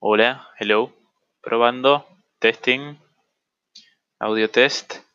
[0.00, 0.92] Hola, hello.
[1.40, 2.04] Probando,
[2.40, 2.98] testing,
[4.18, 5.07] audio test.